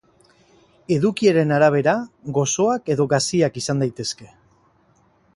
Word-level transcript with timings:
Edukiaren 0.93 1.51
arabera 1.57 1.93
gozoak 2.37 2.89
edo 2.95 3.05
gaziak 3.11 3.59
izan 3.61 3.83
daitezke. 3.85 4.31